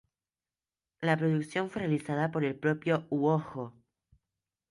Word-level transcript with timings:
La 1.01 1.15
producción 1.15 1.69
fue 1.69 1.83
realizada 1.83 2.31
por 2.31 2.43
el 2.43 2.55
propio 2.57 3.05
Uoho. 3.11 3.75